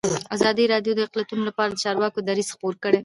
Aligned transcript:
ازادي 0.35 0.65
راډیو 0.73 0.93
د 0.95 0.99
اقلیتونه 1.07 1.43
لپاره 1.49 1.69
د 1.71 1.77
چارواکو 1.83 2.19
دریځ 2.27 2.49
خپور 2.55 2.73
کړی. 2.83 2.99